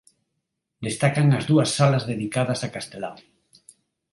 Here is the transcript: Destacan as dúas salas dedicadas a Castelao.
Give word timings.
Destacan 0.87 1.27
as 1.37 1.43
dúas 1.51 1.69
salas 1.77 2.03
dedicadas 2.11 2.59
a 2.65 2.71
Castelao. 2.75 3.17